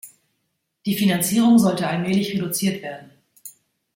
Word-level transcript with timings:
Die 0.87 0.95
Finanzierung 0.97 1.59
sollte 1.59 1.87
allmählich 1.87 2.33
reduziert 2.33 2.81
werden. 2.81 3.11